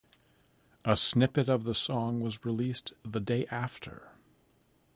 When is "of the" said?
1.47-1.75